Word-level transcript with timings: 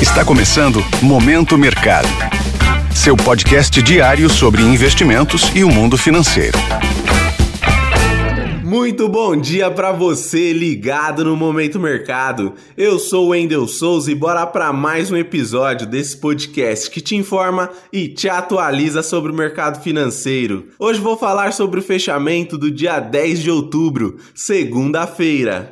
Está 0.00 0.22
começando 0.26 0.84
Momento 1.00 1.56
Mercado. 1.56 2.06
Seu 2.94 3.16
podcast 3.16 3.80
diário 3.80 4.28
sobre 4.28 4.60
investimentos 4.60 5.50
e 5.54 5.64
o 5.64 5.70
mundo 5.70 5.96
financeiro. 5.96 6.58
Muito 8.62 9.08
bom 9.08 9.34
dia 9.34 9.70
para 9.70 9.92
você 9.92 10.52
ligado 10.52 11.24
no 11.24 11.34
Momento 11.34 11.80
Mercado. 11.80 12.52
Eu 12.76 12.98
sou 12.98 13.28
o 13.28 13.28
Wendel 13.30 13.66
Souza 13.66 14.12
e 14.12 14.14
bora 14.14 14.46
para 14.46 14.70
mais 14.70 15.10
um 15.10 15.16
episódio 15.16 15.86
desse 15.86 16.18
podcast 16.18 16.90
que 16.90 17.00
te 17.00 17.16
informa 17.16 17.70
e 17.90 18.06
te 18.06 18.28
atualiza 18.28 19.02
sobre 19.02 19.32
o 19.32 19.34
mercado 19.34 19.82
financeiro. 19.82 20.66
Hoje 20.78 21.00
vou 21.00 21.16
falar 21.16 21.54
sobre 21.54 21.80
o 21.80 21.82
fechamento 21.82 22.58
do 22.58 22.70
dia 22.70 23.00
10 23.00 23.42
de 23.42 23.50
outubro, 23.50 24.18
segunda-feira 24.34 25.70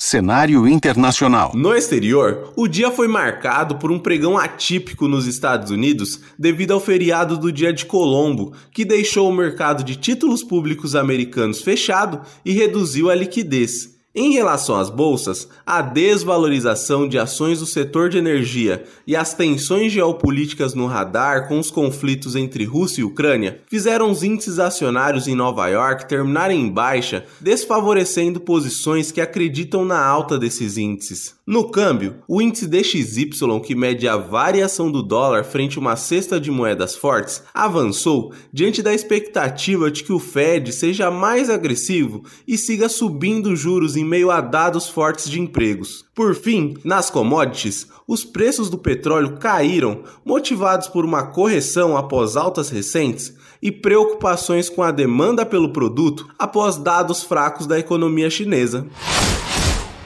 cenário 0.00 0.66
internacional. 0.66 1.52
No 1.54 1.74
exterior, 1.74 2.54
o 2.56 2.66
dia 2.66 2.90
foi 2.90 3.06
marcado 3.06 3.76
por 3.76 3.92
um 3.92 3.98
pregão 3.98 4.38
atípico 4.38 5.06
nos 5.06 5.26
Estados 5.26 5.70
Unidos 5.70 6.20
devido 6.38 6.72
ao 6.72 6.80
feriado 6.80 7.36
do 7.36 7.52
Dia 7.52 7.70
de 7.70 7.84
Colombo, 7.84 8.54
que 8.72 8.82
deixou 8.82 9.28
o 9.28 9.34
mercado 9.34 9.84
de 9.84 9.96
títulos 9.96 10.42
públicos 10.42 10.96
americanos 10.96 11.60
fechado 11.60 12.22
e 12.42 12.52
reduziu 12.52 13.10
a 13.10 13.14
liquidez. 13.14 13.99
Em 14.12 14.32
relação 14.32 14.74
às 14.74 14.90
bolsas, 14.90 15.48
a 15.64 15.80
desvalorização 15.80 17.06
de 17.06 17.16
ações 17.16 17.60
do 17.60 17.66
setor 17.66 18.08
de 18.08 18.18
energia 18.18 18.82
e 19.06 19.14
as 19.14 19.34
tensões 19.34 19.92
geopolíticas 19.92 20.74
no 20.74 20.86
radar 20.86 21.46
com 21.46 21.60
os 21.60 21.70
conflitos 21.70 22.34
entre 22.34 22.64
Rússia 22.64 23.02
e 23.02 23.04
Ucrânia 23.04 23.60
fizeram 23.68 24.10
os 24.10 24.24
índices 24.24 24.58
acionários 24.58 25.28
em 25.28 25.36
Nova 25.36 25.68
York 25.68 26.08
terminarem 26.08 26.60
em 26.60 26.68
baixa, 26.68 27.24
desfavorecendo 27.40 28.40
posições 28.40 29.12
que 29.12 29.20
acreditam 29.20 29.84
na 29.84 30.04
alta 30.04 30.36
desses 30.36 30.76
índices. 30.76 31.38
No 31.46 31.68
câmbio, 31.68 32.16
o 32.28 32.40
índice 32.40 32.66
DXY, 32.66 33.60
que 33.64 33.74
mede 33.74 34.06
a 34.06 34.16
variação 34.16 34.90
do 34.90 35.02
dólar 35.02 35.44
frente 35.44 35.78
a 35.78 35.80
uma 35.80 35.96
cesta 35.96 36.40
de 36.40 36.50
moedas 36.50 36.94
fortes, 36.94 37.42
avançou 37.52 38.32
diante 38.52 38.82
da 38.82 38.94
expectativa 38.94 39.90
de 39.90 40.04
que 40.04 40.12
o 40.12 40.18
Fed 40.18 40.72
seja 40.72 41.10
mais 41.10 41.50
agressivo 41.50 42.24
e 42.46 42.56
siga 42.56 42.88
subindo 42.88 43.56
juros 43.56 43.96
em 44.00 44.04
meio 44.04 44.30
a 44.30 44.40
dados 44.40 44.88
fortes 44.88 45.28
de 45.28 45.40
empregos. 45.40 46.04
Por 46.14 46.34
fim, 46.34 46.74
nas 46.84 47.10
commodities, 47.10 47.86
os 48.06 48.24
preços 48.24 48.70
do 48.70 48.78
petróleo 48.78 49.36
caíram, 49.38 50.02
motivados 50.24 50.88
por 50.88 51.04
uma 51.04 51.26
correção 51.26 51.96
após 51.96 52.36
altas 52.36 52.70
recentes 52.70 53.34
e 53.62 53.70
preocupações 53.70 54.68
com 54.68 54.82
a 54.82 54.90
demanda 54.90 55.44
pelo 55.44 55.72
produto 55.72 56.28
após 56.38 56.76
dados 56.76 57.22
fracos 57.22 57.66
da 57.66 57.78
economia 57.78 58.30
chinesa. 58.30 58.86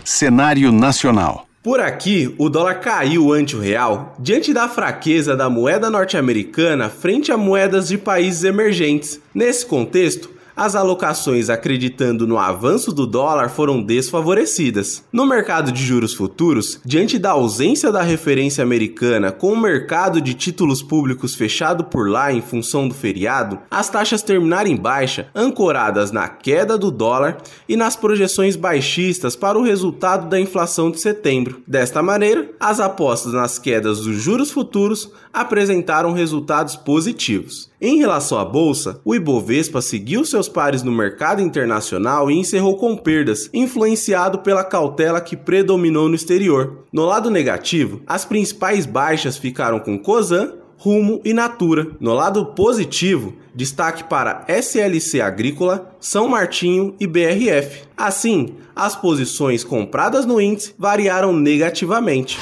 Cenário 0.05 0.71
nacional. 0.71 1.47
Por 1.63 1.81
aqui, 1.81 2.35
o 2.37 2.51
dólar 2.51 2.81
caiu 2.81 3.33
ante 3.33 3.57
o 3.57 3.59
real 3.59 4.15
diante 4.19 4.53
da 4.53 4.69
fraqueza 4.69 5.35
da 5.35 5.49
moeda 5.49 5.89
norte-americana 5.89 6.91
frente 6.91 7.33
a 7.33 7.39
moedas 7.39 7.89
de 7.89 7.97
países 7.97 8.45
emergentes. 8.45 9.19
Nesse 9.35 9.65
contexto, 9.65 10.29
as 10.57 10.75
alocações 10.75 11.51
acreditando 11.51 12.27
no 12.27 12.39
avanço 12.39 12.93
do 12.93 13.07
dólar 13.07 13.49
foram 13.49 13.83
desfavorecidas. 13.83 15.05
No 15.13 15.27
mercado 15.27 15.73
de 15.73 15.85
juros 15.85 16.15
futuros, 16.15 16.81
diante 16.85 17.19
da 17.19 17.33
ausência 17.33 17.91
da 17.91 18.03
referência 18.03 18.63
americana 18.63 19.33
com 19.33 19.53
o 19.53 19.61
mercado 19.61 20.21
de 20.21 20.35
títulos 20.35 20.83
públicos 20.83 21.35
fechado 21.35 21.85
por 21.85 22.09
lá 22.09 22.33
em 22.33 22.41
função 22.41 22.87
do 22.87 22.95
feriado, 22.95 23.59
as 23.71 23.89
taxas 23.89 24.23
terminaram 24.23 24.71
em 24.71 24.77
baixa, 24.77 25.29
ancoradas 25.35 26.13
na 26.13 26.29
queda 26.29 26.79
do 26.79 26.91
dólar 26.91 27.39
e 27.69 27.77
nas 27.77 27.97
projeções 27.97 28.57
baixistas 28.57 29.35
para 29.35 29.59
o 29.59 29.63
resultado 29.63 30.29
da 30.29 30.41
inflação 30.41 30.91
de 30.91 31.01
setembro. 31.01 31.63
Desta 31.67 32.03
maneira, 32.03 32.51
as 32.61 32.81
apostas 32.81 33.33
nas 33.33 33.59
quedas 33.59 34.01
dos 34.01 34.17
juros 34.17 34.51
futuros 34.51 35.11
apresentaram 35.33 36.13
resultados 36.13 36.77
positivos. 36.77 37.71
Em 37.81 37.99
relação 37.99 38.39
à 38.39 38.45
bolsa, 38.45 39.01
o 39.05 39.15
Ibovespa 39.15 39.83
seguiu 39.83 40.25
seus 40.45 40.49
pares 40.49 40.83
no 40.83 40.93
mercado 40.93 41.41
internacional 41.41 42.31
e 42.31 42.35
encerrou 42.35 42.77
com 42.77 42.97
perdas, 42.97 43.49
influenciado 43.53 44.39
pela 44.41 44.65
cautela 44.65 45.21
que 45.21 45.37
predominou 45.37 46.09
no 46.09 46.15
exterior. 46.15 46.85
No 46.93 47.05
lado 47.05 47.31
negativo, 47.31 48.03
as 48.07 48.25
principais 48.25 48.87
baixas 48.87 49.37
ficaram 49.37 49.81
com 49.81 49.99
Cosan, 49.99 50.55
Rumo 50.77 51.21
e 51.25 51.33
Natura. 51.33 51.89
No 51.99 52.13
lado 52.13 52.47
positivo, 52.47 53.35
destaque 53.55 54.05
para 54.05 54.45
SLC 54.49 55.21
Agrícola, 55.21 55.95
São 55.99 56.29
Martinho 56.29 56.95
e 57.01 57.07
BRF. 57.07 57.85
Assim, 57.97 58.55
as 58.77 58.95
posições 58.95 59.65
compradas 59.65 60.27
no 60.27 60.41
índice 60.41 60.75
variaram 60.79 61.33
negativamente 61.33 62.39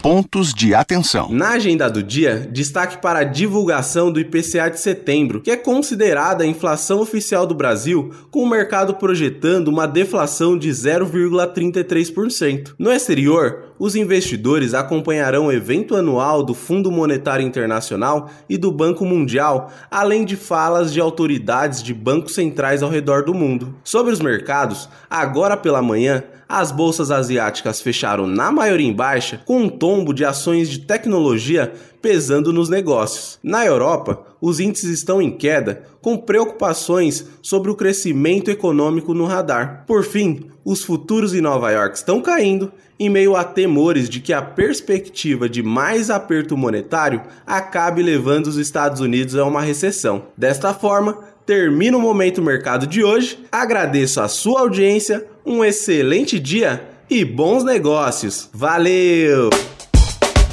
pontos 0.00 0.54
de 0.54 0.74
atenção. 0.74 1.28
Na 1.30 1.50
agenda 1.50 1.90
do 1.90 2.02
dia, 2.02 2.48
destaque 2.50 3.00
para 3.00 3.20
a 3.20 3.24
divulgação 3.24 4.10
do 4.10 4.18
IPCA 4.18 4.70
de 4.70 4.80
setembro, 4.80 5.40
que 5.40 5.50
é 5.50 5.56
considerada 5.56 6.42
a 6.42 6.46
inflação 6.46 7.00
oficial 7.00 7.46
do 7.46 7.54
Brasil, 7.54 8.10
com 8.30 8.42
o 8.42 8.48
mercado 8.48 8.94
projetando 8.94 9.68
uma 9.68 9.86
deflação 9.86 10.58
de 10.58 10.70
0,33%. 10.70 12.74
No 12.78 12.90
exterior, 12.90 13.69
os 13.80 13.96
investidores 13.96 14.74
acompanharão 14.74 15.46
o 15.46 15.52
evento 15.52 15.96
anual 15.96 16.42
do 16.42 16.52
Fundo 16.52 16.90
Monetário 16.90 17.46
Internacional 17.46 18.28
e 18.46 18.58
do 18.58 18.70
Banco 18.70 19.06
Mundial, 19.06 19.72
além 19.90 20.26
de 20.26 20.36
falas 20.36 20.92
de 20.92 21.00
autoridades 21.00 21.82
de 21.82 21.94
bancos 21.94 22.34
centrais 22.34 22.82
ao 22.82 22.90
redor 22.90 23.24
do 23.24 23.32
mundo. 23.32 23.74
Sobre 23.82 24.12
os 24.12 24.20
mercados, 24.20 24.86
agora 25.08 25.56
pela 25.56 25.80
manhã, 25.80 26.22
as 26.46 26.70
bolsas 26.70 27.10
asiáticas 27.10 27.80
fecharam 27.80 28.26
na 28.26 28.52
maioria 28.52 28.86
em 28.86 28.92
baixa, 28.92 29.40
com 29.46 29.62
um 29.62 29.68
tombo 29.70 30.12
de 30.12 30.26
ações 30.26 30.68
de 30.68 30.80
tecnologia 30.80 31.72
pesando 32.02 32.52
nos 32.52 32.68
negócios. 32.68 33.38
Na 33.42 33.64
Europa, 33.64 34.26
os 34.40 34.60
índices 34.60 34.90
estão 34.90 35.20
em 35.20 35.30
queda, 35.30 35.82
com 36.00 36.16
preocupações 36.16 37.26
sobre 37.42 37.70
o 37.70 37.74
crescimento 37.74 38.50
econômico 38.50 39.12
no 39.12 39.26
radar. 39.26 39.84
Por 39.86 40.04
fim, 40.04 40.50
os 40.64 40.82
futuros 40.82 41.34
em 41.34 41.40
Nova 41.40 41.70
York 41.70 41.96
estão 41.96 42.20
caindo 42.20 42.72
em 42.98 43.08
meio 43.08 43.34
a 43.34 43.42
temores 43.42 44.08
de 44.08 44.20
que 44.20 44.32
a 44.32 44.42
perspectiva 44.42 45.48
de 45.48 45.62
mais 45.62 46.10
aperto 46.10 46.56
monetário 46.56 47.22
acabe 47.46 48.02
levando 48.02 48.46
os 48.46 48.56
Estados 48.56 49.00
Unidos 49.00 49.36
a 49.36 49.44
uma 49.44 49.62
recessão. 49.62 50.24
Desta 50.36 50.74
forma, 50.74 51.18
termina 51.46 51.96
o 51.96 52.00
Momento 52.00 52.42
Mercado 52.42 52.86
de 52.86 53.02
hoje. 53.02 53.38
Agradeço 53.50 54.20
a 54.20 54.28
sua 54.28 54.60
audiência, 54.60 55.26
um 55.44 55.64
excelente 55.64 56.38
dia 56.38 56.88
e 57.08 57.24
bons 57.24 57.64
negócios. 57.64 58.48
Valeu! 58.52 59.50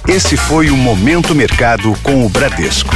Esse 0.07 0.37
foi 0.37 0.69
o 0.69 0.77
Momento 0.77 1.35
Mercado 1.35 1.93
com 2.01 2.25
o 2.25 2.29
Bradesco. 2.29 2.95